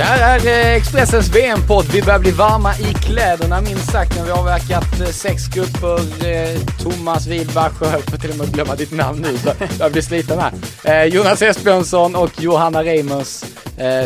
[0.00, 1.84] Det här är eh, Expressens VM-podd.
[1.92, 6.26] Vi börjar bli varma i kläderna minst sagt när vi har avverkat eh, sex grupper.
[6.26, 9.52] Eh, Thomas Widbach, jag höll på till och med att glömma ditt namn nu så
[9.78, 11.04] jag blir sliten här.
[11.04, 13.44] Jonas Esbjörnsson och Johanna Reimers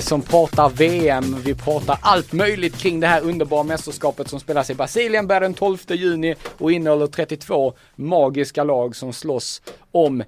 [0.01, 1.37] som pratar VM.
[1.45, 5.54] Vi pratar allt möjligt kring det här underbara mästerskapet som spelas i Brasilien, börjar den
[5.54, 10.23] 12 juni och innehåller 32 magiska lag som slåss om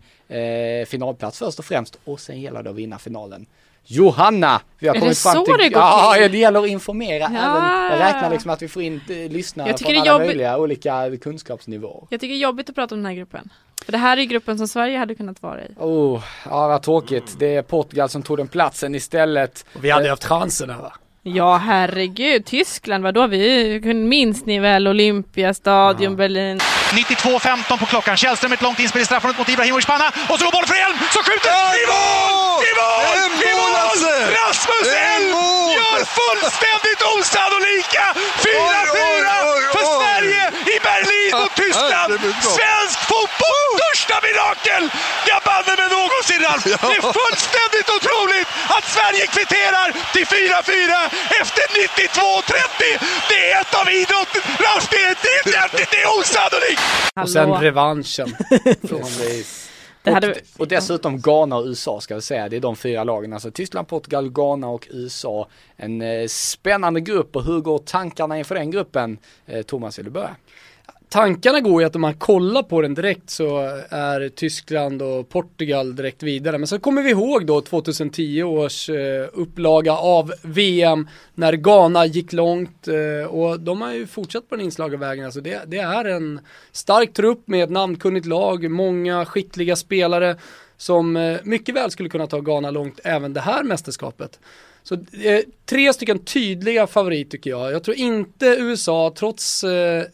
[0.86, 3.46] finalplats först och främst och sen gäller det att vinna finalen.
[3.86, 4.60] Johanna!
[4.78, 5.54] Vi har är kommit det fram till...
[5.58, 6.32] det går ja, till?
[6.32, 7.26] det gäller att informera ja.
[7.26, 7.98] även.
[7.98, 10.26] Jag räknar liksom att vi får in eh, lyssnare från alla jobbigt...
[10.26, 12.06] möjliga olika kunskapsnivåer.
[12.10, 13.52] Jag tycker det är jobbigt att prata om den här gruppen.
[13.84, 15.68] För det här är gruppen som Sverige hade kunnat vara i.
[15.78, 17.36] Oh, ja vad tråkigt.
[17.38, 19.66] Det är Portugal som tog den platsen istället.
[19.74, 20.92] Och vi hade ju haft chansen här va?
[21.28, 23.26] Ja herregud, Tyskland, vadå?
[23.26, 26.16] Vi minns ni väl Olympiastadion, ja.
[26.16, 26.60] Berlin.
[26.92, 28.16] 92.15 på klockan.
[28.16, 30.08] Källström ett långt inspel i straffområdet mot Ibrahimovic panna.
[30.30, 31.50] Och så går bollen för Elm som skjuter!
[31.82, 32.60] I mål!
[32.68, 33.18] I mål!
[33.48, 33.66] I mål!
[34.38, 35.32] Rasmus Elm
[35.76, 38.04] gör fullständigt osannolika
[38.44, 39.28] 4-4
[39.74, 40.42] för Sverige
[40.74, 40.76] i
[41.32, 42.12] Mot Tyskland!
[42.56, 44.84] Svensk fotboll största mirakel
[45.30, 46.64] jag banne mig någonsin Ralf!
[46.64, 50.92] Det är fullständigt otroligt att Sverige kvitterar till 4-4
[51.42, 53.08] efter 92-30!
[53.30, 56.82] Det är ett av idrotten, Ralf, det är, det är, det är osannolikt!
[57.22, 58.36] Och sen revanschen.
[60.06, 63.50] och, och, dessutom Ghana och USA ska vi säga, det är de fyra lagen, alltså
[63.50, 65.48] Tyskland, Portugal, Ghana och USA.
[65.76, 69.18] En eh, spännande grupp och hur går tankarna inför den gruppen?
[69.46, 70.36] Eh, Thomas, vill du börja?
[71.08, 73.58] Tankarna går ju att om man kollar på den direkt så
[73.88, 76.58] är Tyskland och Portugal direkt vidare.
[76.58, 82.32] Men så kommer vi ihåg då 2010 års eh, upplaga av VM när Ghana gick
[82.32, 85.24] långt eh, och de har ju fortsatt på den inslagna vägen.
[85.24, 86.40] Alltså det, det är en
[86.72, 90.36] stark trupp med ett namnkunnigt lag, många skickliga spelare
[90.76, 94.40] som eh, mycket väl skulle kunna ta Ghana långt även det här mästerskapet.
[94.82, 97.72] Så eh, tre stycken tydliga favoriter tycker jag.
[97.72, 100.04] Jag tror inte USA, trots eh,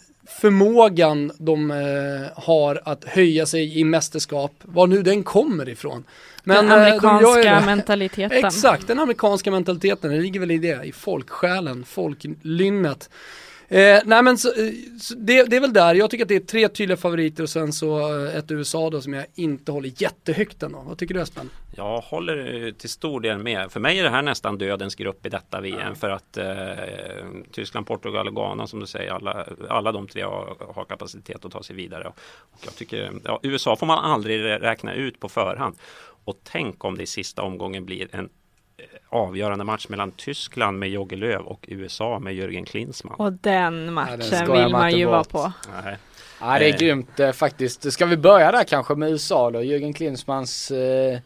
[0.41, 6.04] förmågan de eh, har att höja sig i mästerskap, var nu den kommer ifrån.
[6.44, 8.44] Men, den eh, amerikanska de mentaliteten.
[8.44, 13.10] Exakt, den amerikanska mentaliteten, det ligger väl i det, i folksjälen, folklynnet.
[13.72, 16.37] Eh, nej men så, eh, så det, det, är väl där, jag tycker att det
[16.37, 19.93] är tre tydliga favoriter och sen så eh, ett USA då som jag inte håller
[20.03, 20.84] jättehögt ändå.
[20.87, 21.50] Vad tycker du Espen?
[21.77, 23.72] Jag håller till stor del med.
[23.72, 25.81] För mig är det här nästan dödens grupp i detta VM.
[25.88, 25.94] Ja.
[25.94, 26.47] För att eh,
[27.53, 31.53] Tyskland, Portugal och Ghana som du säger, alla, alla de tre har, har kapacitet att
[31.53, 32.06] ta sig vidare.
[32.06, 35.77] Och jag tycker, ja, USA får man aldrig räkna ut på förhand.
[36.25, 38.28] Och tänk om det i sista omgången blir en
[39.09, 43.15] avgörande match mellan Tyskland med Jogge Löw och USA med Jörgen Klinsmann.
[43.15, 45.53] Och den matchen ja, den vill man ju vara på.
[45.84, 45.97] Nej.
[46.41, 46.78] Ja, det är eh.
[46.78, 47.93] grymt eh, faktiskt.
[47.93, 49.62] Ska vi börja där kanske med USA då?
[49.62, 51.19] Jörgen Klinsmanns eh,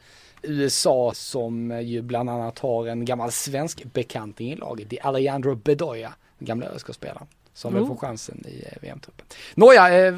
[0.43, 4.91] USA som ju bland annat har en gammal svensk bekanting i laget.
[4.91, 7.27] Det är Alejandro Bedoya, den gamla ÖSK-spelaren.
[7.55, 7.78] Som oh.
[7.78, 9.27] vill få chansen i eh, VM-truppen.
[9.55, 10.15] Nåja, eh,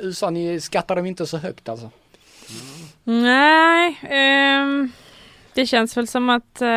[0.00, 1.90] USA, ni skattar dem inte så högt alltså?
[3.04, 3.22] Mm.
[3.22, 3.98] Nej,
[4.62, 4.92] um...
[5.56, 6.68] Det känns väl som att, eh,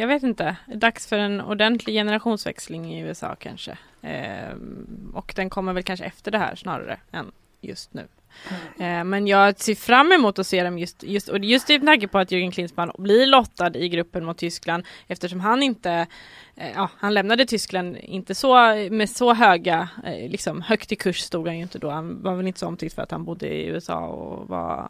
[0.00, 3.78] jag vet inte, dags för en ordentlig generationsväxling i USA kanske.
[4.02, 4.54] Eh,
[5.14, 8.06] och den kommer väl kanske efter det här snarare än just nu.
[8.48, 8.98] Mm.
[9.00, 12.08] Eh, men jag ser fram emot att se dem just, just, och just i tanke
[12.08, 16.06] på att Jürgen Klinsmann blir lottad i gruppen mot Tyskland eftersom han inte,
[16.56, 18.54] eh, ja, han lämnade Tyskland inte så
[18.90, 21.90] med så höga, eh, liksom högt i kurs stod han ju inte då.
[21.90, 24.88] Han var väl inte så omtyckt för att han bodde i USA och var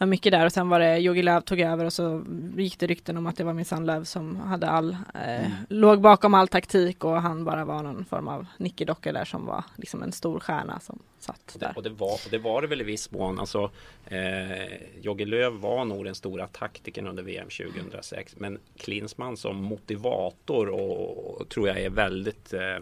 [0.00, 2.24] var mycket där och sen var det Jogi Löw tog över och så
[2.56, 5.52] gick det rykten om att det var minsann Löw som hade all, eh, mm.
[5.68, 9.64] låg bakom all taktik och han bara var någon form av nickedocka där som var
[9.76, 11.72] liksom en stor stjärna som satt där.
[11.76, 13.38] Och det, var, och det var det väl i viss mån.
[13.38, 13.70] Alltså,
[14.06, 18.34] eh, Jogge Löw var nog den stora taktiken under VM 2006.
[18.38, 22.78] Men Klinsmann som motivator och, och tror jag är väldigt eh,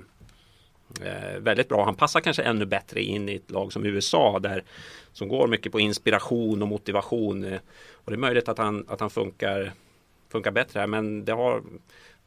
[1.03, 1.85] eh, väldigt bra.
[1.85, 4.65] Han passar kanske ännu bättre in i ett lag som USA där
[5.13, 7.45] som går mycket på inspiration och motivation.
[7.45, 7.61] Eh,
[7.93, 9.73] och det är möjligt att han, att han funkar,
[10.29, 11.63] funkar bättre här men det har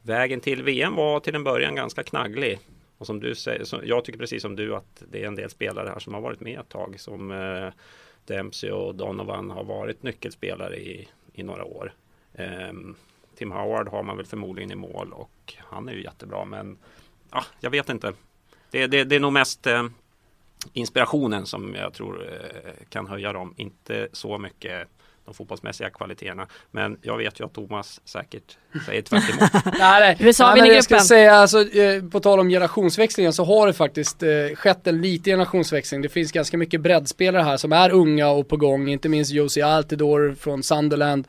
[0.02, 2.58] vägen till VM var till en början ganska knagglig.
[2.98, 5.50] Och som du säger, så jag tycker precis som du att det är en del
[5.50, 7.68] spelare här som har varit med ett tag som eh,
[8.26, 11.92] Dempsey och Donovan har varit nyckelspelare i, i några år.
[12.34, 12.72] Eh,
[13.36, 16.78] Tim Howard har man väl förmodligen i mål och han är ju jättebra men
[17.30, 18.12] ah, jag vet inte.
[18.72, 19.84] Det, det, det är nog mest eh,
[20.72, 23.54] inspirationen som jag tror eh, kan höja dem.
[23.56, 24.88] Inte så mycket
[25.24, 26.46] de fotbollsmässiga kvaliteterna.
[26.70, 29.50] Men jag vet ju att Thomas säkert säger tvärt emot.
[29.78, 30.16] nej.
[30.20, 31.00] USA vinner gruppen.
[31.00, 35.30] säga, alltså, eh, på tal om generationsväxlingen så har det faktiskt eh, skett en liten
[35.30, 36.02] generationsväxling.
[36.02, 39.66] Det finns ganska mycket breddspelare här som är unga och på gång, inte minst Josie
[39.66, 41.28] Altidore från Sunderland.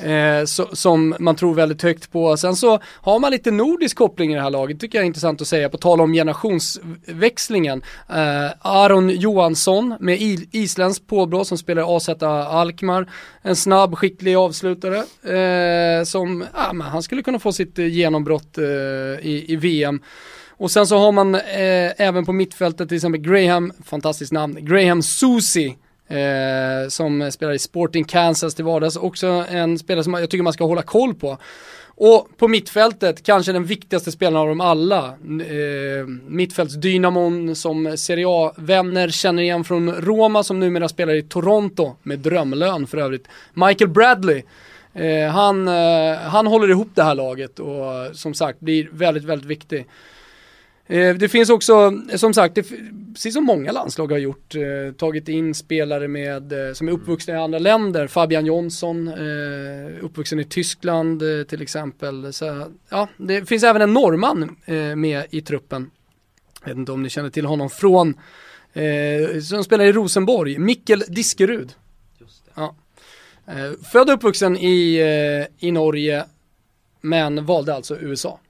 [0.00, 2.36] Eh, som man tror väldigt högt på.
[2.36, 5.40] Sen så har man lite nordisk koppling i det här laget, tycker jag är intressant
[5.40, 7.82] att säga, på tal om generationsväxlingen.
[8.08, 10.18] Eh, Aron Johansson med
[10.52, 12.08] isländskt påbrå som spelar AZ
[12.48, 13.10] Alkmaar.
[13.42, 18.58] En snabb, skicklig avslutare eh, som, ja, men han skulle kunna få sitt eh, genombrott
[18.58, 20.00] eh, i, i VM.
[20.56, 25.02] Och sen så har man eh, även på mittfältet till exempel Graham, fantastiskt namn, Graham
[25.02, 25.76] Susi.
[26.08, 28.96] Eh, som spelar i Sporting Kansas till vardags.
[28.96, 31.38] Också en spelare som jag tycker man ska hålla koll på.
[31.96, 35.04] Och på mittfältet, kanske den viktigaste spelaren av dem alla.
[35.06, 42.18] Eh, mittfältsdynamon som Serie A-vänner känner igen från Roma som numera spelar i Toronto med
[42.18, 43.28] drömlön för övrigt.
[43.54, 44.42] Michael Bradley.
[44.94, 49.48] Eh, han, eh, han håller ihop det här laget och som sagt blir väldigt, väldigt
[49.48, 49.86] viktig.
[50.86, 52.66] Eh, Det finns också, som sagt, det,
[53.14, 57.34] precis som många landslag har gjort, eh, tagit in spelare med, eh, som är uppvuxna
[57.34, 58.06] i andra länder.
[58.06, 62.32] Fabian Jonsson, eh, uppvuxen i Tyskland eh, till exempel.
[62.32, 65.90] Så, ja, det finns även en norrman eh, med i truppen.
[66.60, 68.14] Jag vet inte om ni känner till honom från,
[68.72, 71.72] eh, som spelar i Rosenborg, Mikkel Diskerud.
[72.54, 72.74] Ja.
[73.46, 76.24] Eh, född och uppvuxen i, eh, i Norge,
[77.00, 78.40] men valde alltså USA.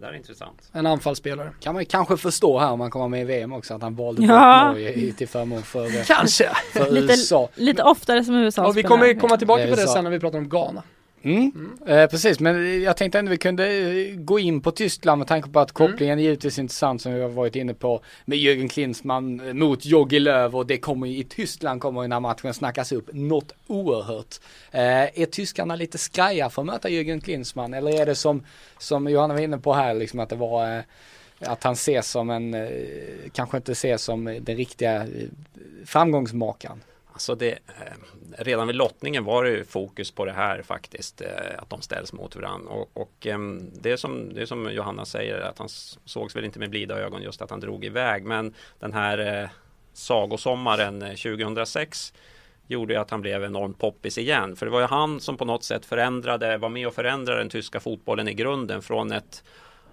[0.00, 0.70] Det där är intressant.
[0.72, 1.50] En anfallsspelare.
[1.60, 4.22] Kan man kanske förstå här om man kommer med i VM också att han valde
[4.22, 4.64] Ja.
[4.64, 6.48] bort Norge i- till förmån för, eh, Kanske.
[6.72, 7.48] för Lite, USA.
[7.54, 10.38] lite oftare som USA Och vi kommer komma tillbaka på det sen när vi pratar
[10.38, 10.82] om Ghana.
[11.22, 11.78] Mm.
[11.86, 15.48] Eh, precis, men jag tänkte ändå vi kunde eh, gå in på Tyskland med tanke
[15.48, 19.48] på att kopplingen är givetvis intressant som vi har varit inne på med Jürgen Klinsmann
[19.48, 22.54] eh, mot Jogi Löw och det kommer ju i Tyskland kommer ju den här matchen
[22.54, 24.36] snackas upp något oerhört.
[24.70, 28.44] Eh, är tyskarna lite skraja för att möta Jürgen Klinsmann eller är det som,
[28.78, 30.82] som Johanna var inne på här liksom att det var eh,
[31.40, 32.68] att han ses som en, eh,
[33.32, 35.06] kanske inte ses som den riktiga
[35.84, 36.80] framgångsmakaren.
[37.20, 37.92] Alltså det, eh,
[38.38, 41.28] redan vid lottningen var det fokus på det här faktiskt, eh,
[41.58, 42.70] att de ställs mot varandra.
[42.70, 45.68] Och, och ehm, det, är som, det är som Johanna säger, att han
[46.04, 48.24] sågs väl inte med blida ögon just att han drog iväg.
[48.24, 49.48] Men den här eh,
[49.92, 52.12] sagosommaren 2006
[52.66, 54.56] gjorde ju att han blev enormt poppis igen.
[54.56, 57.50] För det var ju han som på något sätt förändrade, var med och förändrade den
[57.50, 59.44] tyska fotbollen i grunden från ett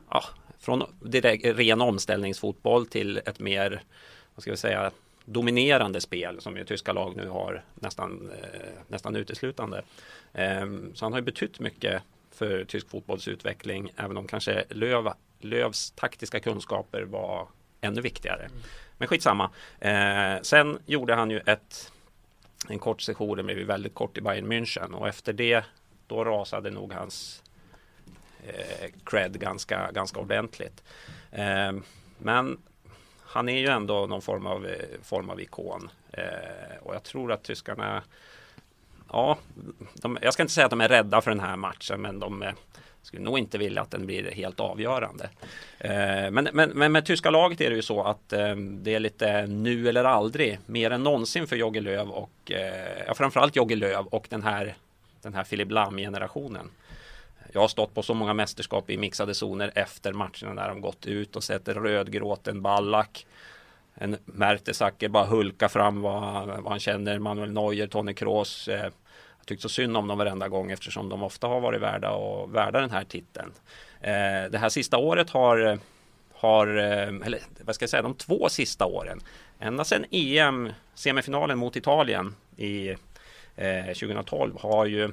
[0.09, 0.23] ja,
[0.59, 3.81] från direkt, ren omställningsfotboll till ett mer,
[4.35, 4.91] vad ska vi säga,
[5.29, 9.83] dominerande spel som ju tyska lag nu har nästan, eh, nästan uteslutande.
[10.33, 15.13] Ehm, så han har ju betytt mycket för tysk fotbolls utveckling, även om kanske Löv,
[15.39, 17.47] Lövs taktiska kunskaper var
[17.81, 18.50] ännu viktigare.
[18.97, 19.50] Men skitsamma.
[19.79, 21.91] Eh, sen gjorde han ju ett,
[22.69, 25.63] en kort session, det blev väldigt kort i Bayern München och efter det
[26.07, 27.44] då rasade nog hans
[28.47, 30.83] eh, cred ganska, ganska ordentligt.
[31.31, 31.71] Eh,
[32.18, 32.57] men
[33.38, 34.74] han är ju ändå någon form av, eh,
[35.04, 35.89] form av ikon.
[36.12, 38.04] Eh, och jag tror att tyskarna,
[39.12, 39.38] ja,
[39.94, 42.44] de, jag ska inte säga att de är rädda för den här matchen, men de
[42.44, 42.51] eh,
[43.01, 45.30] skulle nog inte vilja att den blir helt avgörande.
[45.80, 49.00] Eh, men, men, men med tyska laget är det ju så att eh, det är
[49.00, 53.76] lite nu eller aldrig, mer än någonsin för Jogge Löw och eh, ja, framförallt Jogge
[53.76, 54.76] Löw och den här,
[55.21, 56.69] den här Philip Lam-generationen.
[57.51, 61.06] Jag har stått på så många mästerskap i mixade zoner efter matcherna när de gått
[61.06, 63.25] ut och sett en rödgråten Ballack.
[63.95, 67.19] En Mertesacker bara hulka fram vad, han- vad han känner.
[67.19, 68.68] Manuel Neuer, Tony Kroos.
[68.68, 68.83] Eh,
[69.37, 72.56] jag tyckte så synd om dem varenda gång eftersom de ofta har varit värda, och,
[72.56, 73.51] värda den här titeln.
[74.01, 75.80] Eh, det här sista året har,
[76.33, 79.19] har, eh, eller vad ska jag säga, de två sista åren.
[79.59, 82.89] Ända sedan EM, semifinalen mot Italien i
[83.56, 85.11] eh, 2012 har ju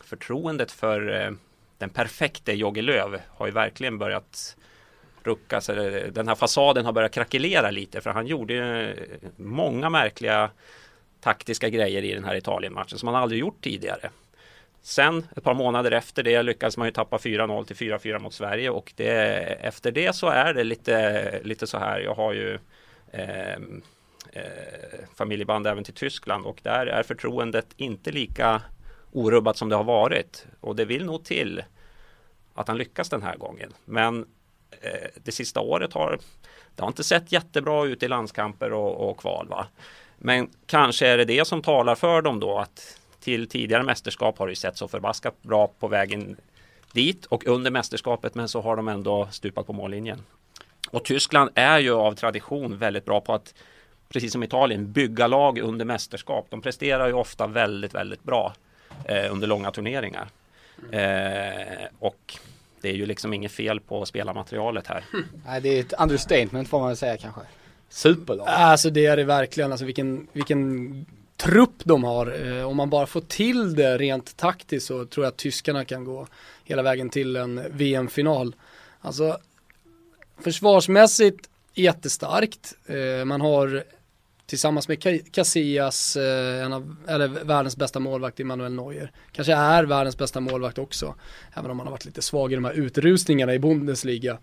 [0.00, 1.30] förtroendet för eh,
[1.78, 4.56] den perfekte Jogge Löw har ju verkligen börjat
[5.22, 5.64] ruckas.
[5.64, 6.10] sig.
[6.10, 8.96] Den här fasaden har börjat krackelera lite för han gjorde ju eh,
[9.36, 10.50] många märkliga
[11.20, 14.10] taktiska grejer i den här Italien-matchen som han aldrig gjort tidigare.
[14.82, 18.70] Sen ett par månader efter det lyckades man ju tappa 4-0 till 4-4 mot Sverige
[18.70, 19.12] och det,
[19.60, 22.00] efter det så är det lite, lite så här.
[22.00, 22.58] Jag har ju
[23.12, 23.82] ehm,
[24.32, 24.42] eh,
[25.14, 28.62] familjeband även till Tyskland och där är förtroendet inte lika
[29.16, 30.46] orubbat som det har varit.
[30.60, 31.62] Och det vill nog till
[32.54, 33.72] att han lyckas den här gången.
[33.84, 34.26] Men
[34.70, 36.18] eh, det sista året har
[36.74, 39.48] det har inte sett jättebra ut i landskamper och, och kval.
[39.48, 39.66] Va?
[40.18, 44.46] Men kanske är det det som talar för dem då att till tidigare mästerskap har
[44.46, 46.36] det ju sett så förbaskat bra på vägen
[46.92, 50.18] dit och under mästerskapet men så har de ändå stupat på mållinjen.
[50.90, 53.54] Och Tyskland är ju av tradition väldigt bra på att
[54.08, 56.46] precis som Italien bygga lag under mästerskap.
[56.50, 58.54] De presterar ju ofta väldigt, väldigt bra
[59.04, 60.28] eh, under långa turneringar.
[60.92, 62.38] Eh, och
[62.80, 65.04] det är ju liksom inget fel på spelarmaterialet här.
[65.46, 67.40] Nej, det är ett understatement får man väl säga kanske.
[67.88, 68.48] Superlag.
[68.48, 72.46] Alltså det är det verkligen, alltså vilken, vilken trupp de har.
[72.46, 76.04] Eh, om man bara får till det rent taktiskt så tror jag att tyskarna kan
[76.04, 76.26] gå
[76.64, 78.54] hela vägen till en VM-final.
[79.00, 79.38] Alltså
[80.38, 82.74] försvarsmässigt jättestarkt.
[82.86, 83.84] Eh, man har
[84.46, 89.12] tillsammans med Casillas, eh, en av, eller världens bästa målvakt Emmanuel Neuer.
[89.32, 91.14] Kanske är världens bästa målvakt också.
[91.54, 94.38] Även om han har varit lite svag i de här utrustningarna i Bundesliga.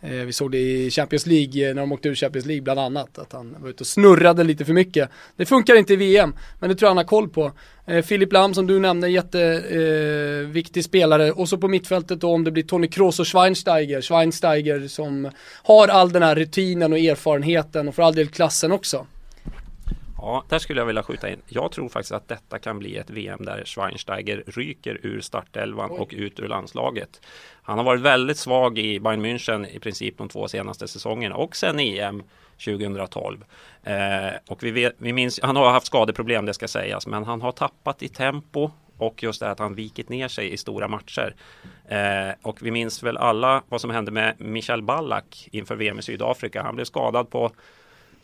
[0.00, 2.80] Eh, vi såg det i Champions League, eh, när de åkte ur Champions League bland
[2.80, 5.08] annat, att han var ute och snurrade lite för mycket.
[5.36, 7.52] Det funkar inte i VM, men det tror jag han har koll på.
[8.04, 11.32] Filip Lam som du nämnde, jätteviktig spelare.
[11.32, 14.00] Och så på mittfältet då om det blir Tony Kroos och Schweinsteiger.
[14.00, 15.30] Schweinsteiger som
[15.62, 19.06] har all den här rutinen och erfarenheten och för all del klassen också.
[20.18, 21.42] Ja, där skulle jag vilja skjuta in.
[21.48, 26.14] Jag tror faktiskt att detta kan bli ett VM där Schweinsteiger ryker ur startelvan och
[26.16, 27.20] ut ur landslaget.
[27.62, 31.56] Han har varit väldigt svag i Bayern München i princip de två senaste säsongerna och
[31.56, 32.22] sen EM
[32.64, 33.44] 2012.
[33.82, 33.94] Eh,
[34.48, 37.52] och vi, vet, vi minns, han har haft skadeproblem det ska sägas, men han har
[37.52, 41.34] tappat i tempo och just det att han vikit ner sig i stora matcher.
[41.88, 46.02] Eh, och vi minns väl alla vad som hände med Michel Ballack inför VM i
[46.02, 46.62] Sydafrika.
[46.62, 47.50] Han blev skadad på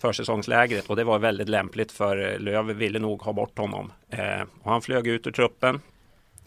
[0.03, 3.93] försäsongslägret och det var väldigt lämpligt för Löv ville nog ha bort honom.
[4.11, 5.81] Eh, och han flög ut ur truppen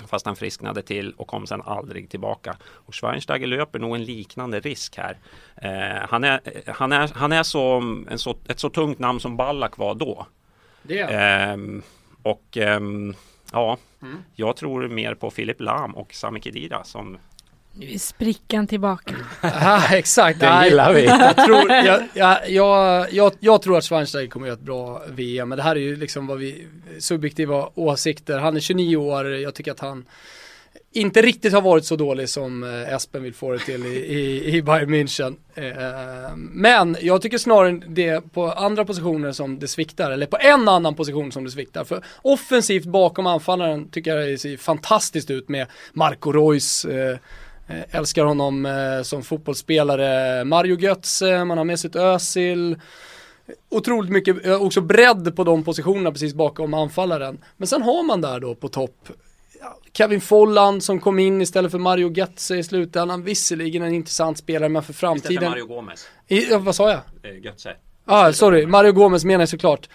[0.08, 2.58] fast han frisknade till och kom sen aldrig tillbaka.
[2.64, 5.18] Och Schweinsteiger löper nog en liknande risk här.
[5.56, 7.78] Eh, han, är, han, är, han är så,
[8.10, 10.28] en så, ett så tungt namn som Ballack var då.
[10.84, 11.58] Det eh,
[12.24, 13.16] och ehm,
[13.52, 14.18] ja, mm.
[14.36, 17.18] jag tror mer på Filip Lam och Sami Khedira som
[18.00, 19.16] sprickan tillbaka.
[19.42, 20.40] Ja, exakt.
[20.40, 21.06] Det gillar vi.
[21.06, 25.02] Jag tror, jag, jag, jag, jag, jag tror att Schweinsteiger kommer att göra ett bra
[25.10, 25.50] VM.
[25.50, 26.68] Men det här är ju liksom vad vi,
[27.00, 28.40] subjektiva åsikter.
[28.40, 30.06] Han är 29 år, jag tycker att han
[30.96, 34.56] inte riktigt har varit så dålig som eh, Espen vill få det till i, i,
[34.56, 35.36] i Bayern München.
[35.56, 40.68] Eh, men jag tycker snarare det på andra positioner som det sviktar, eller på en
[40.68, 41.84] annan position som det sviktar.
[41.84, 47.18] För offensivt bakom anfallaren tycker jag det ser fantastiskt ut med Marco Reus, Eh,
[47.68, 50.44] älskar honom eh, som fotbollsspelare.
[50.44, 52.80] Mario Götze, man har med sitt Özil.
[53.70, 57.38] Otroligt mycket, eh, också bredd på de positionerna precis bakom anfallaren.
[57.58, 59.10] Men sen har man där då på topp
[59.94, 63.24] Kevin Folland som kom in istället för Mario Götze i slutändan.
[63.24, 65.32] Visserligen en intressant spelare men för framtiden.
[65.32, 66.08] Istället för Mario Gomez.
[66.28, 67.02] I, vad sa jag?
[67.44, 67.76] Götze.
[68.06, 69.90] Ah, sorry, Mario Gomez menar jag såklart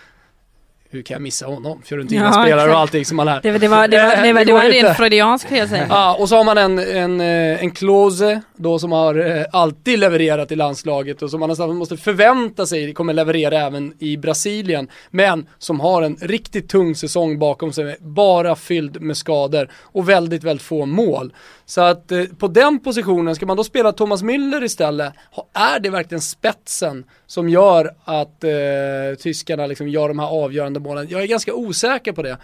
[0.92, 1.82] hur kan jag missa honom?
[1.84, 3.40] Fiorentina-spelare ja, och allting som man lär.
[3.42, 5.88] Det, det, var, det, var, det, var, det var en ren freudiansk felsägning.
[5.90, 9.98] Ja, och så har man en, en, eh, en Klose då som har eh, alltid
[9.98, 14.88] levererat i landslaget och som man nästan måste förvänta sig kommer leverera även i Brasilien.
[15.10, 20.44] Men som har en riktigt tung säsong bakom sig, bara fylld med skador och väldigt,
[20.44, 21.32] väldigt få mål.
[21.70, 25.12] Så att eh, på den positionen, ska man då spela Thomas Müller istället,
[25.52, 31.06] är det verkligen spetsen som gör att eh, tyskarna liksom gör de här avgörande målen?
[31.10, 32.38] Jag är ganska osäker på det.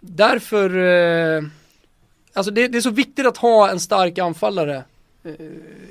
[0.00, 0.76] Därför,
[1.36, 1.42] eh,
[2.32, 4.84] alltså det, det, är så viktigt att ha en stark anfallare
[5.24, 5.32] eh,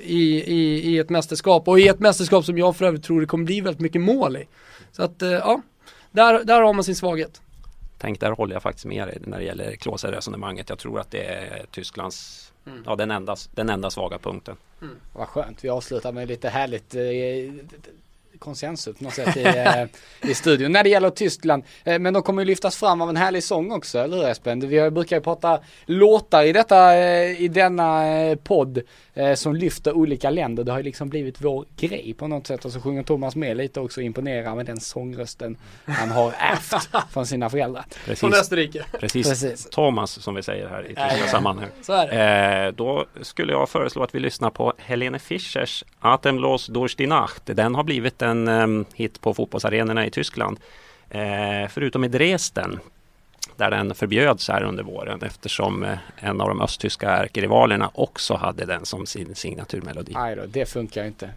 [0.03, 3.27] i, i, i ett mästerskap och i ett mästerskap som jag för övrigt tror det
[3.27, 4.47] kommer bli väldigt mycket mål i.
[4.91, 5.61] Så att, eh, ja,
[6.11, 7.41] där, där har man sin svaghet.
[7.97, 10.69] Tänk, där håller jag faktiskt med dig när det gäller Klose-resonemanget.
[10.69, 12.83] Jag tror att det är Tysklands Mm.
[12.85, 14.55] Ja, den enda, den enda svaga punkten.
[14.81, 14.95] Mm.
[15.13, 17.01] Vad skönt, vi avslutar med lite härligt eh,
[18.39, 19.85] konsensus på något sätt i, eh,
[20.31, 21.63] i studion när det gäller Tyskland.
[21.83, 24.59] Eh, men de kommer ju lyftas fram av en härlig sång också, eller hur Espen?
[24.59, 26.97] Vi brukar ju prata låtar i detta,
[27.29, 28.05] i denna
[28.43, 28.81] podd
[29.35, 30.63] som lyfter olika länder.
[30.63, 33.57] Det har ju liksom blivit vår grej på något sätt och så sjunger Thomas med
[33.57, 37.85] lite också och imponerar med den sångrösten han har ärvt från sina föräldrar.
[38.05, 38.19] Precis.
[38.19, 38.85] Från Österrike.
[38.99, 39.29] Precis.
[39.29, 39.69] Precis.
[39.69, 41.69] Thomas som vi säger här i tyska sammanhang.
[41.81, 42.65] Så är det.
[42.65, 47.43] Eh, då skulle jag föreslå att vi lyssnar på Helene Fischers Atemlos durch die Nacht.
[47.45, 50.59] Den har blivit en en um, hit på fotbollsarenorna i Tyskland.
[51.09, 52.79] Eh, förutom i Dresden
[53.61, 58.65] där den förbjöds här under våren eftersom eh, en av de östtyska ärkerivalerna också hade
[58.65, 60.13] den som sin signaturmelodi.
[60.13, 61.29] Nej då, det funkar inte.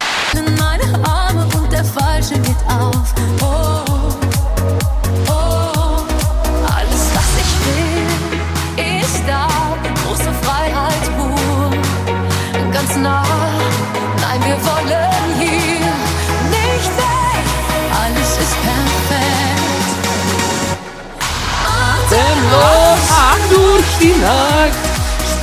[23.99, 24.77] Die Nacht.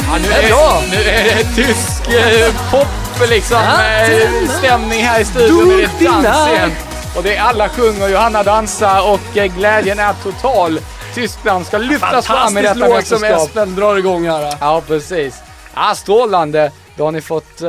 [0.08, 5.68] Ja, nu, är, nu är det tysk eh, pop liksom eh, stämning här i studion.
[5.68, 6.72] Det är dans igen.
[7.16, 10.80] Och det är alla sjunger, Johanna dansar och eh, glädjen är total.
[11.14, 13.48] Tyskland ska lyftas fram i detta låt som mästerskap.
[13.48, 14.54] Espen drar igång här.
[14.60, 15.34] Ja, precis.
[15.74, 16.70] Ja, strålande.
[16.96, 17.68] Då har ni fått eh,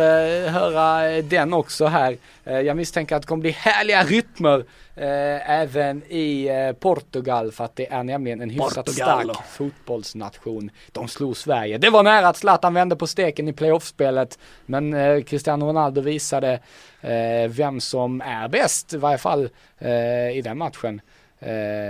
[0.51, 2.17] höra den också här.
[2.43, 4.65] Eh, jag misstänker att det kommer bli härliga rytmer
[4.95, 6.49] eh, även i
[6.79, 9.23] Portugal för att det är nämligen en hyfsat Portugal.
[9.23, 10.71] stark fotbollsnation.
[10.91, 11.77] De slog Sverige.
[11.77, 16.59] Det var nära att Zlatan vände på steken i playoffspelet men Cristiano Ronaldo visade
[17.49, 19.49] vem som är bäst i varje fall
[20.33, 21.01] i den matchen.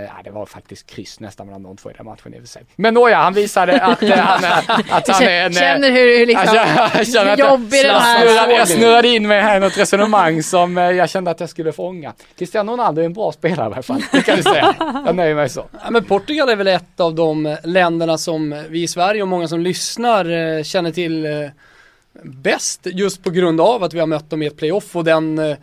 [0.08, 2.48] Ja, det var faktiskt kryss nästan mellan de två i den matchen i och för
[2.48, 2.62] sig.
[2.76, 4.58] Men nåja, han visade att, eh, han, är,
[4.90, 5.52] att han är en...
[5.52, 8.68] eh, Känner hur, hur liksom jag, jag känner att jag- jobbig den här snurrade, jag
[8.68, 12.12] snurrade in mig här i något resonemang som eh, jag kände att jag skulle fånga.
[12.38, 14.74] Cristiano Ronaldo är en bra spelare i alla fall, det kan du säga.
[15.06, 15.64] Jag nöjer mig så.
[15.84, 19.48] Ja, men Portugal är väl ett av de länderna som vi i Sverige och många
[19.48, 21.30] som lyssnar eh, känner till eh,
[22.22, 25.38] bäst just på grund av att vi har mött dem i ett playoff och den
[25.38, 25.56] eh,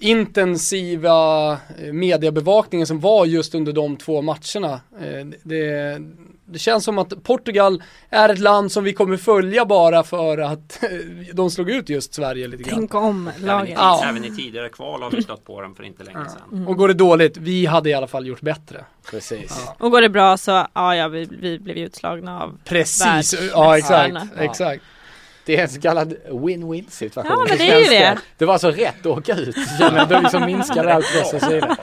[0.00, 4.80] intensiva eh, mediebevakningen som var just under de två matcherna.
[5.00, 5.98] Eh, det,
[6.44, 10.82] det känns som att Portugal är ett land som vi kommer följa bara för att
[10.82, 10.90] eh,
[11.32, 12.78] de slog ut just Sverige lite grann.
[12.78, 13.74] Tänk om Även i, laget.
[13.76, 14.04] Ja.
[14.04, 16.66] även i tidigare kval har vi stött på dem för inte länge sedan.
[16.66, 18.84] Och går det dåligt, vi hade i alla fall gjort bättre.
[19.10, 19.64] Precis.
[19.66, 19.76] Ja.
[19.78, 24.16] Och går det bra så, ja, ja vi, vi blev utslagna av Precis, ja exakt,
[24.38, 24.82] exakt.
[25.48, 27.32] Det är en så kallad win-win situation.
[27.32, 28.18] Ja, men det är ju det.
[28.38, 29.56] Det var så rätt att åka ut.
[29.80, 30.08] Jag.
[30.08, 31.76] Det liksom minskade allt press och så vidare.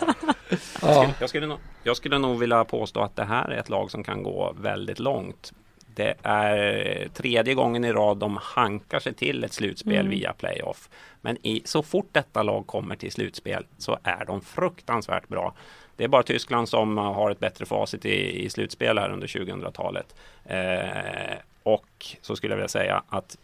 [0.81, 1.11] Ja.
[1.19, 4.03] Jag skulle, nog, jag skulle nog vilja påstå att det här är ett lag som
[4.03, 5.53] kan gå väldigt långt.
[5.95, 10.09] Det är tredje gången i rad de hankar sig till ett slutspel Mm.
[10.09, 10.89] via playoff.
[11.21, 15.53] Men i, så fort detta lag kommer till slutspel så är de fruktansvärt bra.
[15.95, 20.15] Det är bara Tyskland som har ett bättre facit i, i slutspel här under 2000-talet.
[20.45, 23.37] Eh, och så skulle jag vilja säga att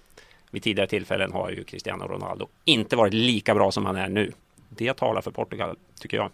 [0.51, 4.31] vid tidigare tillfällen har ju Cristiano Ronaldo inte varit lika bra som han är nu.
[4.69, 6.29] Det talar för Portugal, tycker jag.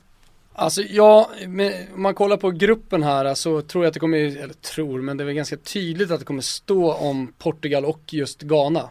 [0.53, 4.17] Alltså ja, men om man kollar på gruppen här så tror jag att det kommer,
[4.17, 8.13] eller tror, men det är väl ganska tydligt att det kommer stå om Portugal och
[8.13, 8.89] just Ghana.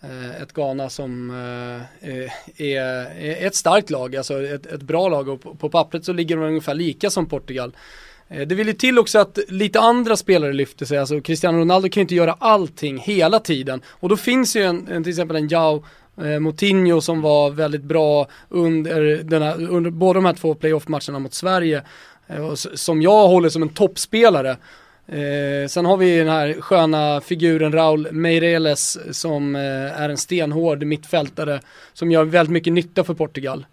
[0.00, 2.10] Eh, Ett Ghana som eh,
[2.56, 2.80] är,
[3.20, 6.36] är ett starkt lag, alltså ett, ett bra lag och på, på pappret så ligger
[6.36, 7.72] de ungefär lika som Portugal.
[8.30, 11.88] Eh, det vill ju till också att lite andra spelare lyfter sig, alltså Cristiano Ronaldo
[11.88, 13.80] kan ju inte göra allting hela tiden.
[13.88, 15.84] Och då finns ju en, en till exempel en Jao
[16.22, 21.34] eh, Moutinho som var väldigt bra under, denna, under båda de här två playoff-matcherna mot
[21.34, 21.82] Sverige.
[22.30, 24.56] Eh, som jag håller som en toppspelare.
[25.06, 30.82] Eh, sen har vi den här sköna figuren Raul Meireles som eh, är en stenhård
[30.82, 31.60] mittfältare
[31.92, 33.66] som gör väldigt mycket nytta för Portugal.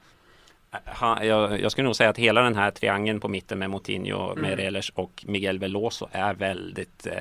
[1.02, 4.90] Jag, jag skulle nog säga att hela den här triangeln på mitten med Moutinho, Meireles
[4.90, 7.14] och Miguel Veloso är väldigt, eh,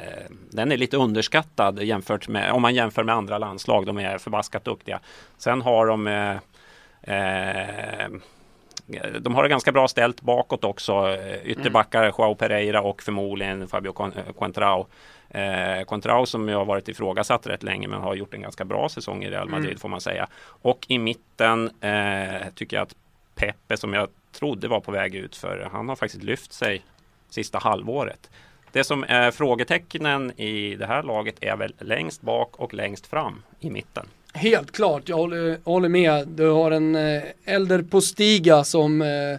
[0.51, 4.65] den är lite underskattad jämfört med, om man jämför med andra landslag, de är förbaskat
[4.65, 5.01] duktiga.
[5.39, 6.37] Sen har de eh,
[7.15, 8.09] eh,
[9.21, 10.93] de har det ganska bra ställt bakåt också.
[10.93, 14.87] Eh, Ytterbackar, Joao Pereira och förmodligen Fabio eh, Contrao.
[15.31, 18.89] Eh, Contrao som ju har varit ifrågasatt rätt länge men har gjort en ganska bra
[18.89, 20.29] säsong i Real Madrid får man säga.
[20.47, 22.95] Och i mitten eh, tycker jag att
[23.37, 26.83] Pepe som jag trodde var på väg ut för han har faktiskt lyft sig
[27.31, 28.31] sista halvåret.
[28.73, 33.43] Det som är frågetecknen i det här laget är väl längst bak och längst fram
[33.61, 34.07] i mitten.
[34.35, 36.29] Helt klart, jag håller, håller med.
[36.29, 39.39] Du har en eh, Elder Postiga som eh,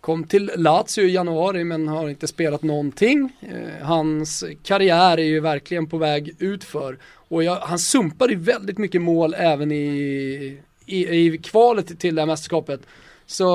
[0.00, 3.32] kom till Lazio i januari men har inte spelat någonting.
[3.40, 6.98] Eh, hans karriär är ju verkligen på väg utför.
[7.04, 12.20] Och jag, han sumpade ju väldigt mycket mål även i, i, i kvalet till det
[12.20, 12.80] här mästerskapet.
[13.26, 13.48] Så,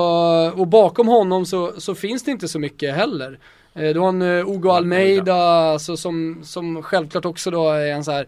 [0.56, 3.38] och bakom honom så, så finns det inte så mycket heller.
[3.74, 8.04] Eh, Du har en eh, Hugo Almeida alltså, som, som självklart också då är en
[8.04, 8.26] så här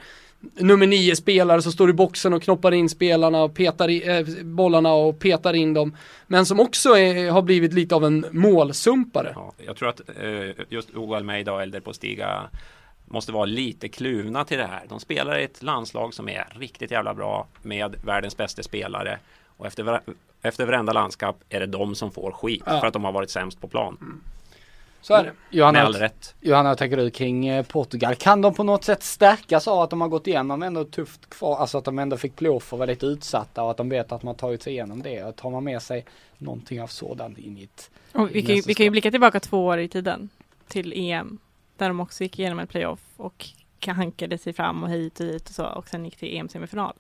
[0.55, 4.45] nummer nio spelare som står i boxen och knoppar in spelarna och petar i, eh,
[4.45, 5.97] bollarna och petar in dem.
[6.27, 9.33] Men som också är, har blivit lite av en målsumpare.
[9.35, 12.43] Ja, jag tror att eh, just Hugo Almeida och Elder Postiga
[13.07, 14.83] måste vara lite kluvna till det här.
[14.89, 19.19] De spelar i ett landslag som är riktigt jävla bra med världens bästa spelare.
[19.63, 20.01] Och efter,
[20.43, 22.81] efter varenda landskap är det de som får skit Ja.
[22.81, 24.21] för att de har varit sämst på plan.
[25.01, 25.25] Så är det.
[25.25, 26.35] Med Johanna, all rätt.
[26.41, 28.15] Johanna, vad tänker du kring eh, Portugal?
[28.15, 31.57] Kan de på något sätt stärkas av att de har gått igenom ändå tufft kvar,
[31.57, 34.23] alltså att de ändå fick playoff och var lite utsatta och att de vet att
[34.23, 35.25] man tagit sig igenom det?
[35.25, 36.05] Och tar man med sig
[36.39, 39.41] någonting av sådant in i ett Och vi, kan ju, vi kan ju blicka tillbaka
[39.41, 40.29] två år i tiden
[40.69, 41.39] till EM
[41.77, 43.49] där de också gick igenom en playoff och
[43.87, 46.95] hankade sig fram och hit och dit och så och sen gick till EM-semifinal.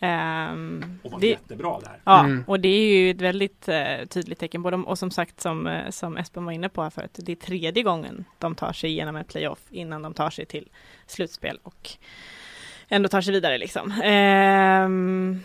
[0.00, 2.00] Ehm, det, jättebra där.
[2.04, 2.44] ja, Mm.
[2.46, 5.66] och det är ju ett väldigt eh, tydligt tecken på dem och som sagt som,
[5.66, 8.90] eh, som Espen var inne på här förut, det är tredje gången de tar sig
[8.90, 10.68] igenom en playoff innan de tar sig till
[11.06, 11.90] slutspel och
[12.88, 13.92] ändå tar sig vidare liksom.
[14.02, 15.40] Ehm,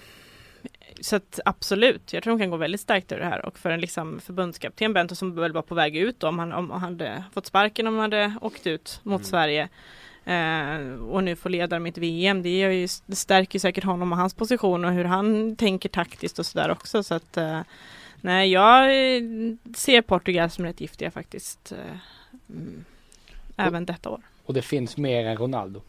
[1.01, 3.69] så att absolut, jag tror de kan gå väldigt starkt ur det här och för
[3.69, 6.81] en liksom förbundskapten Bento som väl var på väg ut då, om han, om han
[6.81, 9.23] hade fått sparken om han hade åkt ut mot Mm.
[9.23, 9.69] Sverige
[10.25, 14.11] eh, och nu får leda mitt VM, det, gör ju, det stärker ju säkert honom
[14.11, 17.61] och hans position och hur han tänker taktiskt och sådär också så att eh,
[18.21, 19.21] nej, jag eh,
[19.75, 21.71] ser Portugal som rätt giftiga faktiskt.
[21.71, 21.97] Eh,
[22.49, 22.85] mm,
[23.57, 24.21] även detta år.
[24.45, 25.81] Och det finns mer än Ronaldo.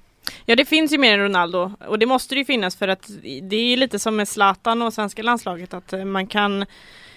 [0.44, 3.10] Ja det finns ju mer än Ronaldo och det måste det ju finnas för att
[3.42, 6.66] det är lite som med Zlatan och svenska landslaget att eh, man kan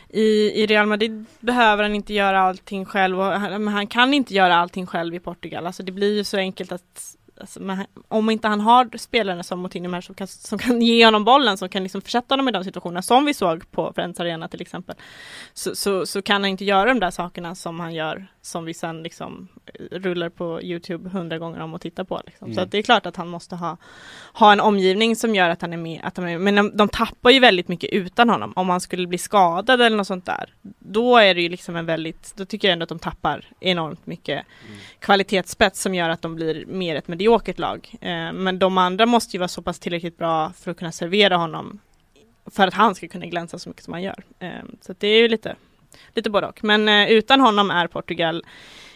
[0.10, 4.34] i, I Real Madrid behöver han inte göra allting själv och han, han kan inte
[4.34, 5.68] göra allting själv i Portugal.
[5.68, 9.60] Alltså det blir ju så enkelt att alltså, men, om inte han har spelare som
[9.60, 12.52] Moutinho här som kan, som kan ge honom bollen, som kan liksom försätta honom i
[12.52, 14.96] de situationerna som vi såg på Friends Arena till exempel.
[15.54, 18.74] Så, så, så kan han inte göra de där sakerna som han gör som vi
[18.74, 19.48] sen liksom
[19.92, 22.22] rullar på Youtube hundra gånger om och tittar på.
[22.26, 22.48] Liksom.
[22.48, 22.64] Så Mm.
[22.64, 23.78] att det är klart att han måste ha,
[24.34, 26.02] ha en omgivning som gör att han är med.
[26.04, 28.54] Att han är, men de, de tappar ju väldigt mycket utan honom.
[28.56, 30.54] Om han skulle bli skadad eller något sånt där.
[30.80, 34.06] Då är det ju liksom en väldigt, då tycker jag ändå att de tappar enormt
[34.06, 34.46] mycket
[35.00, 37.29] kvalitetsspets som gör att de blir mer ett mediokert
[37.60, 37.96] lag.
[38.02, 41.38] Eh, men de andra måste ju vara så pass tillräckligt bra för att kunna servera
[41.38, 41.80] honom
[42.52, 44.24] för att han ska kunna glänsa så mycket som han gör.
[44.40, 44.50] Eh,
[44.82, 45.56] så det är ju lite,
[46.14, 46.64] lite både och.
[46.64, 48.46] Men eh, utan honom är Portugal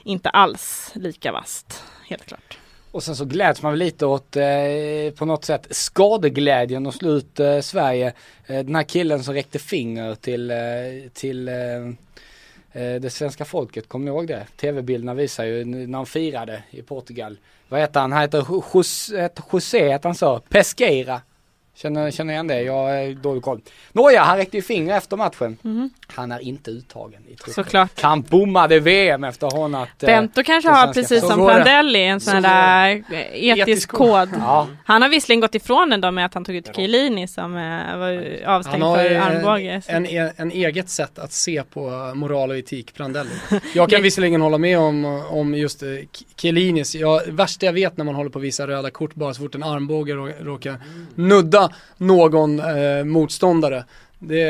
[0.04, 2.58] inte alls lika vast, helt klart.
[2.92, 7.10] Och sen så gläds man väl lite åt eh, på något sätt skadeglädjen och slå
[7.10, 8.14] ut eh, Sverige.
[8.46, 10.58] Eh, den här killen som räckte finger till, eh,
[11.14, 11.54] till eh,
[12.74, 14.48] Eh, det svenska folket, kommer ni ihåg det?
[14.58, 17.38] TV-bilderna visar ju när han firade i Portugal.
[17.70, 18.12] Vad heter han?
[18.12, 20.40] Han heter José, heter José heter han så?
[20.40, 21.22] Pesqueira.
[21.76, 22.62] Känner, känner igen det?
[22.62, 23.62] Jag har dålig koll.
[23.92, 25.58] Nåja, han räckte ju finger efter matchen.
[25.62, 25.90] Mhm.
[26.08, 27.54] Han är inte uttagen i truppen.
[27.54, 28.02] Såklart.
[28.02, 29.90] Han bommade VM efter hånat.
[30.04, 31.46] eh, Bento kanske har precis som.
[31.48, 34.30] Prandelli en sån Så där eh, etisk, Etisk kod.
[34.40, 37.56] Ja, Han har visserligen gått ifrån den då med att han tog ut Chiellini som
[37.58, 39.82] eh, var avstängd för armbåge.
[39.88, 43.30] en, en, en eget sätt att se på moral och etik, Prandelli.
[43.74, 45.90] Jag kan visserligen hålla med om, om just eh,
[46.42, 49.42] Chiellinis, jag, värsta jag vet när man håller på att visa röda kort bara så
[49.42, 50.76] fort en armbåge rå- råkar
[51.16, 51.63] nudda
[51.98, 53.86] någon eh, motståndare.
[54.20, 54.42] Det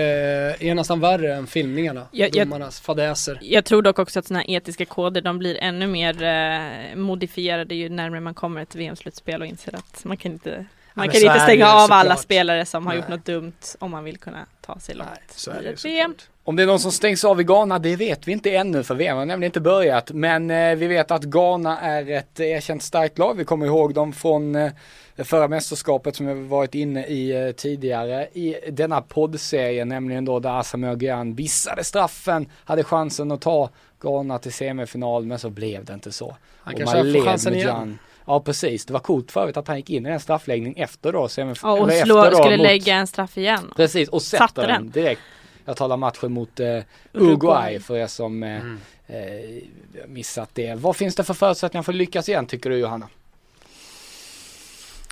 [0.60, 3.40] är nästan värre än filmningarna, Jag- jag- domarnas fadäser.
[3.42, 7.76] Jag tror dock också att sådana här etiska koder de blir ännu mer eh, modifierade
[7.76, 11.40] ju närmare man kommer ett VM-slutspel och inser att man kan inte man kan inte
[11.40, 13.18] stänga av alla spelare som har gjort Nej.
[13.18, 15.86] något dumt om man vill kunna ta sig långt Nej, så är i det ett
[15.86, 16.12] VM.
[16.12, 16.30] såklart.
[16.46, 18.96] Om det är någon som stängs av i Ghana, det vet vi inte ännu för
[18.96, 20.12] VM har nämligen inte börjat.
[20.12, 23.38] Men eh, vi vet att Ghana är ett erkänt starkt lag.
[23.38, 24.72] Vi kommer ihåg dem från eh,
[25.18, 30.60] förra mästerskapet som vi varit inne i eh, tidigare i denna poddserie, nämligen då där
[30.60, 33.70] Asamoah Gyan missade straffen, hade chansen att ta
[34.02, 36.36] Ghana till semifinal, men så blev det inte så.
[36.60, 37.68] Han kanske får chansen igen.
[37.68, 38.00] Gyan.
[38.26, 41.14] Ja precis, det var coolt för övrigt att han gick in i den straffläggning efter
[41.14, 41.78] då semifinal.
[41.78, 43.74] Ja, och slå, efter då skulle mot- lägga en straff igen.
[43.76, 44.92] Precis, och sätter den den.
[44.92, 45.22] direkt.
[45.66, 46.80] Jag talar matchen mot eh,
[47.14, 47.80] Uruguay.
[47.80, 48.78] För er som eh, Mm.
[49.08, 49.64] eh,
[50.08, 50.76] missat det.
[50.76, 53.08] Vad finns det för förutsättningar för att lyckas igen tycker du Johanna?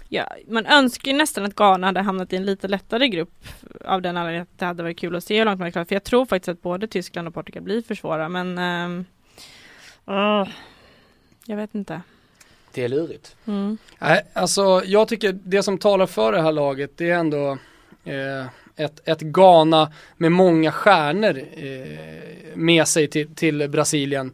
[0.09, 3.33] Ja, man önskar ju nästan att Ghana hade hamnat i en lite lättare grupp
[3.85, 5.85] av den anledningen att det hade varit kul att se hur långt man är klar.
[5.85, 8.57] För jag tror faktiskt att både Tyskland och Portugal blir för svåra men
[10.05, 10.47] åh,
[11.45, 12.01] jag vet inte.
[12.73, 13.35] Det är lurigt.
[13.45, 13.77] Mm.
[13.99, 17.57] Nej, alltså jag tycker det som talar för det här laget det är ändå
[18.03, 24.34] eh, ett, ett Ghana med många stjärnor eh, med sig till, till Brasilien.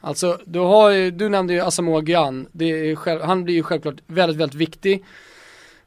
[0.00, 3.96] Alltså du, har du nämnde ju Asamoah Gyan, det är själv, han blir ju självklart
[4.06, 5.04] väldigt, väldigt viktig.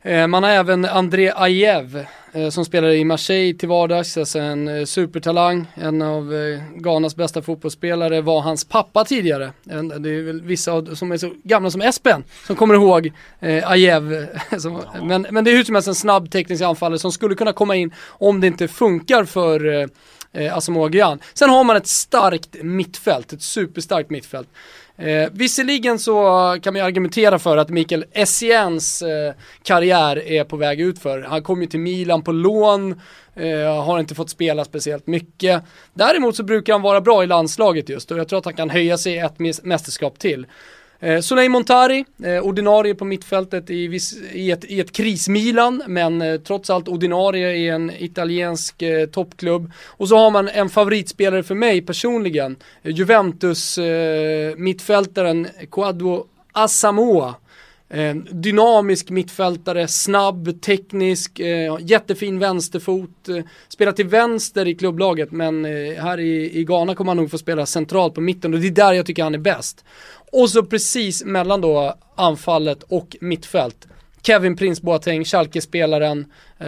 [0.03, 4.67] Eh, man har även André Ajev eh, som spelar i Marseille till vardags, alltså en
[4.67, 6.33] eh, supertalang, en av
[6.75, 9.51] Ghanas bästa fotbollsspelare, var hans pappa tidigare.
[9.99, 13.11] Det är väl vissa som är så gamla som Espen som kommer ihåg
[13.63, 14.27] Ajev.
[15.01, 17.75] men, men det är hur som helst en snabb teknisk anfallare som skulle kunna komma
[17.75, 19.87] in om det inte funkar för
[20.33, 21.19] eh, Asamoah Gyan.
[21.33, 24.49] Sen har man ett starkt mittfält, ett superstarkt mittfält.
[25.01, 26.13] Eh, visserligen så
[26.61, 29.33] kan man ju argumentera för att Mikael Essiens eh,
[29.63, 31.21] karriär är på väg utför.
[31.21, 33.01] Han kom ju till Milan på lån,
[33.35, 35.63] eh, har inte fått spela speciellt mycket.
[35.93, 38.69] Däremot så brukar han vara bra i landslaget just och jag tror att han kan
[38.69, 40.45] höja sig ett mästerskap till.
[41.03, 46.21] Eh, Soleil Montari, eh, ordinarie på mittfältet i, viss, i, ett, i ett krismilan, men
[46.21, 49.71] eh, trots allt ordinarie i en italiensk eh, toppklubb.
[49.87, 57.35] Och så har man en favoritspelare för mig personligen, eh, Juventus eh, mittfältaren Quadro Asamoah.
[57.93, 63.29] Eh, dynamisk mittfältare, snabb, teknisk, eh, jättefin vänsterfot.
[63.29, 65.65] Eh, spelar till vänster i klubblaget men
[65.97, 68.71] här i, i Ghana kommer han nog få spela centralt på mitten och det är
[68.71, 69.85] där jag tycker han är bäst.
[70.31, 73.87] Och så precis mellan då anfallet och mittfält.
[74.23, 76.25] Kevin Prince Boateng, Schalke-spelaren,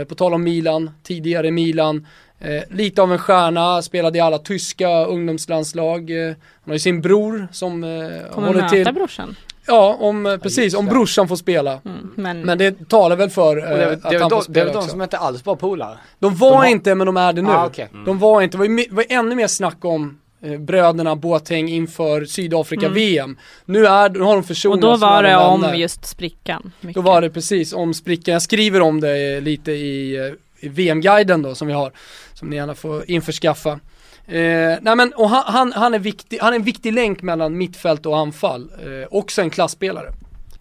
[0.08, 2.08] på tal om Milan, tidigare Milan,
[2.40, 6.12] eh, lite av en stjärna, spelade i alla tyska ungdomslandslag.
[6.12, 7.90] Eh, han har ju sin bror som eh,
[8.32, 8.94] Kommer håller möta till.
[8.94, 9.36] brorsan.
[9.68, 11.80] Ja, om, eh, precis, om brorsan får spela.
[11.86, 12.12] Mm.
[12.16, 14.30] Men, Men det talar väl för eh, Och det, är- att det, han får de,
[14.30, 14.90] det är spela väl de också.
[14.90, 15.98] som inte alls var polare?
[16.20, 17.50] De var de har- inte men de är det nu.
[17.50, 17.90] Ah, okej.
[18.06, 23.38] De var inte, det var, var ännu mer snack om eh, bröderna Boateng inför Sydafrika-VM.
[23.66, 25.76] Nu, är, nu har de och försonats då var det om vänner.
[25.76, 26.72] just sprickan.
[26.82, 27.04] Då mycket.
[27.04, 28.34] var det precis om sprickan.
[28.34, 31.92] Jag skriver om det eh, lite i, eh, i VM-guiden då som vi har.
[32.34, 33.80] Som ni gärna får införskaffa.
[34.28, 37.58] Eh, nej men, och han, han, han, är viktig, han är en viktig länk mellan
[37.58, 38.72] mittfält och anfall.
[38.80, 40.14] Eh, också en klassspelare.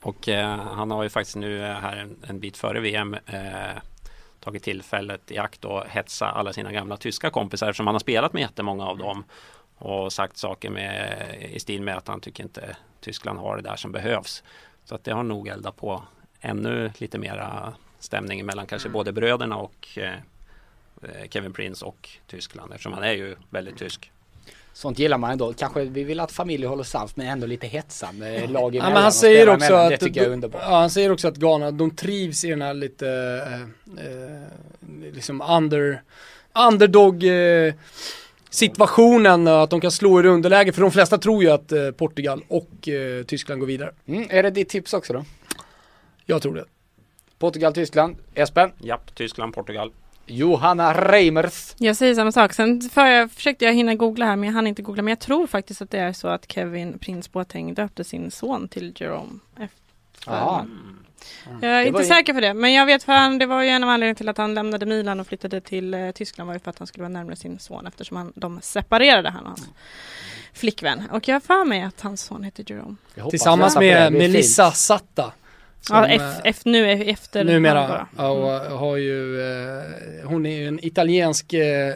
[0.02, 3.80] Och eh, han har ju faktiskt nu eh, här en, en bit före VM eh,
[4.40, 8.32] tagit tillfället i akt och hetsa alla sina gamla tyska kompisar eftersom han har spelat
[8.32, 9.24] med jättemånga av dem
[9.78, 11.18] och sagt saker med,
[11.52, 14.42] i stil med att han tycker inte Tyskland har det där som behövs.
[14.84, 16.02] Så att det har nog eldat på
[16.40, 20.14] ännu lite mera stämning mellan kanske både bröderna och eh,
[21.30, 24.10] Kevin Prince och Tyskland eftersom han är ju väldigt tysk.
[24.74, 25.52] Sånt gillar man ändå.
[25.52, 29.12] Kanske vi vill att familjer håller sams men ändå lite hetsande lag Ja, men han
[29.12, 29.84] säger också emellan.
[29.86, 30.62] att, Det tycker jag är underbart.
[30.64, 33.08] ja, han säger också att Ghana, de trivs i den här lite,
[33.46, 36.02] eh, eh, liksom under,
[36.68, 37.74] underdog eh,
[38.50, 40.72] situationen, att de kan slå i underläge.
[40.72, 43.92] För de flesta tror ju att eh, Portugal och eh, Tyskland går vidare.
[44.06, 45.24] Mm, är det ditt tips också då?
[46.26, 46.64] Jag tror det.
[47.38, 49.92] Portugal, Tyskland, Espen, Japp, Tyskland, Portugal.
[50.26, 51.74] Johanna Reimers.
[51.78, 52.52] Jag säger samma sak.
[52.52, 55.02] Sen för jag, försökte jag hinna googla här men jag hann inte googla.
[55.02, 58.68] Men jag tror faktiskt att det är så att Kevin Prince Boateng döpte sin son
[58.68, 59.38] till Jerome.
[59.60, 59.82] Efter
[60.26, 60.66] Ja.
[61.60, 62.54] Jag är Det inte säker på det.
[62.54, 64.86] Men jag vet för han, det var ju en av anledningarna till att han lämnade
[64.86, 67.58] Milan och flyttade till eh, Tyskland var ju för att han skulle vara närmare sin
[67.58, 69.68] son eftersom han, de separerade han och hans
[70.52, 71.02] flickvän.
[71.10, 72.96] Och jag har för mig att hans son heter Jerome.
[73.30, 74.70] Tillsammans med Melissa.
[74.70, 75.32] Satta.
[75.90, 79.82] Ja, eh, F, F, nu efter Numera, han ja, och har ju, eh,
[80.24, 81.94] hon är ju en italiensk eh, eh,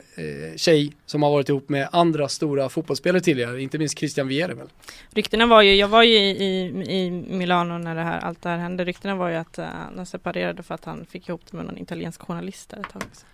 [0.57, 4.69] tjej som har varit ihop med andra stora fotbollsspelare tidigare, inte minst Christian Vieri väl.
[5.11, 8.59] Ryktena var ju, jag var ju i, i, Milano när det här, allt det här
[8.59, 8.85] hände.
[8.85, 9.59] Ryktena var ju att
[9.97, 13.03] de separerade för att han fick ihop det med någon italiensk journalist där ett tag.
[13.11, 13.27] också.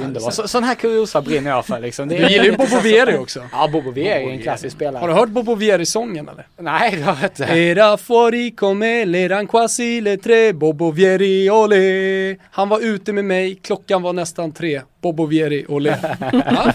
[0.00, 0.34] Underbart.
[0.34, 2.08] Så, sån här kuriosa brinner jag för liksom.
[2.08, 3.42] Det Du gillar ju Bobo Vieri också.
[3.52, 5.00] Ja, Bobo Vieri är en klassisk spelare.
[5.00, 6.46] Har du hört Bobo Vieri-sången eller?
[6.56, 7.44] Nej, det har jag inte.
[7.44, 12.36] Era fuori come l'eran quasi le tre, Bobo Vieri olé.
[12.50, 15.96] Han var ute med mig, klockan var nästan tre, Bobo Vieri olé.
[16.30, 16.72] Ja,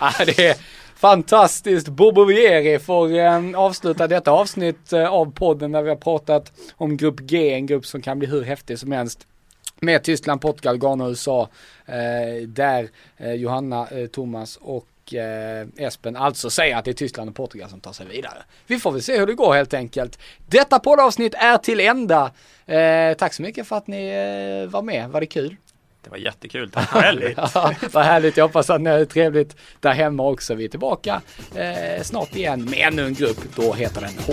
[0.00, 0.56] Ja, det är
[0.96, 1.88] fantastiskt.
[1.88, 6.96] Bobo Vieri får eh, avsluta detta avsnitt eh, av podden där vi har pratat om
[6.96, 9.26] grupp G, en grupp som kan bli hur häftig som helst.
[9.80, 11.48] Med Tyskland, Portugal, Ghana och USA.
[11.86, 14.86] Eh, där eh, Johanna, eh, Thomas och
[15.76, 18.42] Espen alltså säger att det är Tyskland och Portugal som tar sig vidare.
[18.66, 20.18] Vi får väl se hur det går helt enkelt.
[20.46, 22.32] Detta poddavsnitt är till ända.
[23.18, 24.10] Tack så mycket för att ni
[24.66, 25.08] var med.
[25.10, 25.56] Var det kul?
[26.08, 27.22] Det var jättekul, tack själv.
[27.36, 30.54] Ja, vad härligt, jag hoppas att ni har det trevligt där hemma också.
[30.54, 31.20] Vi är tillbaka
[31.54, 33.38] eh, snart igen med ännu en grupp.
[33.56, 34.32] Då heter den H.